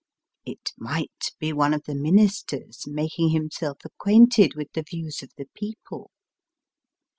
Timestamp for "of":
1.75-1.83, 5.21-5.29